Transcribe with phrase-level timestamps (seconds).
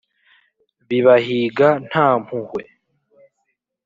[0.87, 2.63] bibahiga nta mpuhwe